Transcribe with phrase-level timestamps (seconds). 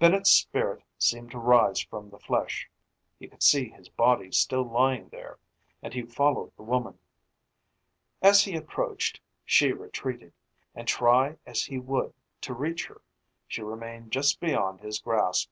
[0.00, 2.68] Bennett's spirit seemed to rise from the flesh
[3.20, 5.38] he could see his body still lying there
[5.80, 6.98] and he followed the woman.
[8.20, 10.32] As he approached she retreated
[10.74, 13.00] and, try as he would to reach her,
[13.46, 15.50] she remained just beyond his grasp.